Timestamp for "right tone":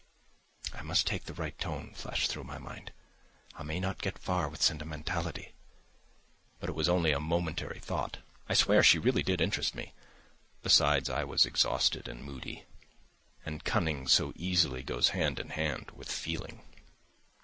1.35-1.93